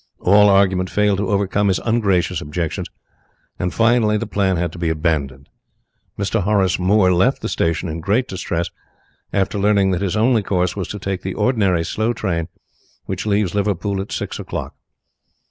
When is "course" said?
10.41-10.75